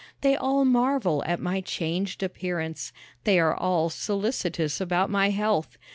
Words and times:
They 0.21 0.35
all 0.35 0.65
marvel 0.65 1.23
at 1.27 1.39
my 1.39 1.61
changed 1.61 2.23
appearance. 2.23 2.91
They 3.23 3.39
are 3.39 3.55
all 3.55 3.91
solicitous 3.91 4.81
about 4.81 5.11
my 5.11 5.29
health. 5.29 5.77